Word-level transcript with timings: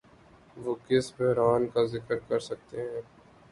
وہ 0.57 0.73
کس 0.87 1.11
بحران 1.17 1.67
کا 1.73 1.83
ذکر 1.93 2.17
کرسکتے 2.27 2.81
ہیں؟ 2.81 3.01